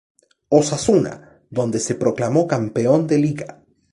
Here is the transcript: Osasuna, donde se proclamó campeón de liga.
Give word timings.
Osasuna, 0.49 1.39
donde 1.51 1.77
se 1.79 1.93
proclamó 1.93 2.47
campeón 2.47 3.05
de 3.05 3.19
liga. 3.19 3.63